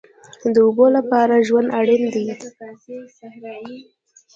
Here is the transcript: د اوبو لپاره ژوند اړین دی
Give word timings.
د 0.53 0.55
اوبو 0.67 0.85
لپاره 0.97 1.43
ژوند 1.47 1.67
اړین 1.79 2.03
دی 2.13 2.25